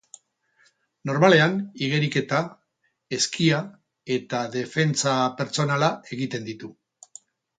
[1.09, 1.57] Normalean,
[1.87, 2.39] igeriketa,
[3.19, 3.59] eskia
[4.17, 6.73] eta defentsa pertsonala egiten ditu.